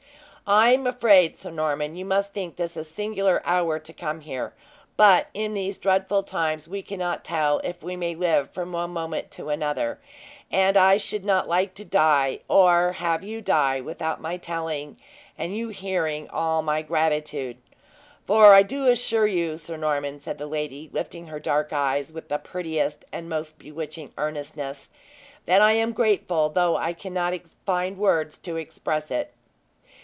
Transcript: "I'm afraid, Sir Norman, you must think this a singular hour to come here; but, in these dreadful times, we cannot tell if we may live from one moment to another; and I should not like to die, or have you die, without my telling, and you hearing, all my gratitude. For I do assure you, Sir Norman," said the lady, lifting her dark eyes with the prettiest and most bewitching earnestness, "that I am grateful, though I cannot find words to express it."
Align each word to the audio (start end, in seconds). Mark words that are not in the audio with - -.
"I'm 0.53 0.85
afraid, 0.85 1.37
Sir 1.37 1.49
Norman, 1.49 1.95
you 1.95 2.03
must 2.03 2.33
think 2.33 2.57
this 2.57 2.75
a 2.75 2.83
singular 2.83 3.41
hour 3.45 3.79
to 3.79 3.93
come 3.93 4.19
here; 4.19 4.53
but, 4.97 5.27
in 5.33 5.53
these 5.53 5.79
dreadful 5.79 6.23
times, 6.23 6.67
we 6.67 6.81
cannot 6.81 7.23
tell 7.23 7.59
if 7.63 7.81
we 7.81 7.95
may 7.95 8.15
live 8.15 8.49
from 8.51 8.73
one 8.73 8.89
moment 8.89 9.31
to 9.31 9.47
another; 9.47 10.01
and 10.51 10.75
I 10.75 10.97
should 10.97 11.23
not 11.23 11.47
like 11.47 11.73
to 11.75 11.85
die, 11.85 12.39
or 12.49 12.91
have 12.93 13.23
you 13.23 13.41
die, 13.41 13.79
without 13.79 14.19
my 14.19 14.35
telling, 14.35 14.97
and 15.37 15.55
you 15.55 15.69
hearing, 15.69 16.29
all 16.29 16.61
my 16.61 16.81
gratitude. 16.81 17.55
For 18.27 18.53
I 18.53 18.61
do 18.61 18.87
assure 18.87 19.27
you, 19.27 19.57
Sir 19.57 19.77
Norman," 19.77 20.19
said 20.19 20.37
the 20.37 20.47
lady, 20.47 20.89
lifting 20.91 21.27
her 21.27 21.39
dark 21.39 21.71
eyes 21.71 22.11
with 22.11 22.27
the 22.27 22.37
prettiest 22.39 23.05
and 23.13 23.29
most 23.29 23.57
bewitching 23.57 24.11
earnestness, 24.17 24.89
"that 25.45 25.61
I 25.61 25.73
am 25.73 25.93
grateful, 25.93 26.49
though 26.49 26.75
I 26.75 26.91
cannot 26.91 27.39
find 27.65 27.97
words 27.97 28.37
to 28.39 28.57
express 28.57 29.11
it." 29.11 29.33